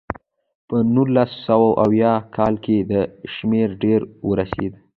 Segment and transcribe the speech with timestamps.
[0.67, 3.01] په نولس سوه اویا کال کې دا
[3.33, 4.77] شمېره ډېره ورسېده.